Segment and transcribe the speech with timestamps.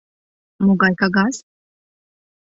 [0.65, 1.35] —Могай кагаз?